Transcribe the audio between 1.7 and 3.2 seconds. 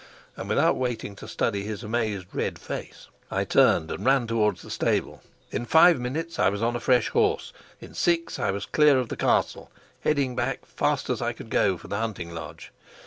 amazed red face,